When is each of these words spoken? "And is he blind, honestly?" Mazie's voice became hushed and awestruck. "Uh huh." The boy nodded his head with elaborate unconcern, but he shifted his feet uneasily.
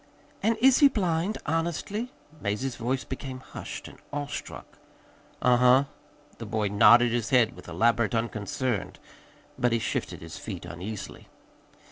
"And 0.41 0.57
is 0.61 0.79
he 0.79 0.87
blind, 0.87 1.37
honestly?" 1.45 2.11
Mazie's 2.41 2.75
voice 2.75 3.03
became 3.03 3.39
hushed 3.39 3.87
and 3.87 3.99
awestruck. 4.11 4.79
"Uh 5.43 5.57
huh." 5.57 5.83
The 6.39 6.47
boy 6.47 6.69
nodded 6.69 7.11
his 7.11 7.29
head 7.29 7.55
with 7.55 7.67
elaborate 7.67 8.15
unconcern, 8.15 8.93
but 9.59 9.71
he 9.71 9.77
shifted 9.77 10.21
his 10.21 10.39
feet 10.39 10.65
uneasily. 10.65 11.27